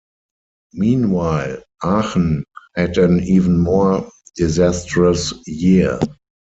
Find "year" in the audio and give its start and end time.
5.47-5.99